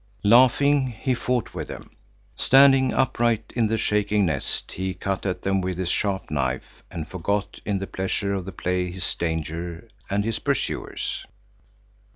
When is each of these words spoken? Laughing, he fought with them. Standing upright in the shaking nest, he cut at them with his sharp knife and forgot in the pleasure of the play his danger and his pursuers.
Laughing, 0.23 0.87
he 0.87 1.13
fought 1.13 1.53
with 1.53 1.67
them. 1.67 1.91
Standing 2.35 2.91
upright 2.91 3.53
in 3.55 3.67
the 3.67 3.77
shaking 3.77 4.25
nest, 4.25 4.71
he 4.71 4.95
cut 4.95 5.27
at 5.27 5.43
them 5.43 5.61
with 5.61 5.77
his 5.77 5.89
sharp 5.89 6.31
knife 6.31 6.81
and 6.89 7.07
forgot 7.07 7.59
in 7.65 7.77
the 7.77 7.85
pleasure 7.85 8.33
of 8.33 8.45
the 8.45 8.51
play 8.51 8.89
his 8.89 9.13
danger 9.13 9.87
and 10.09 10.23
his 10.25 10.39
pursuers. 10.39 11.23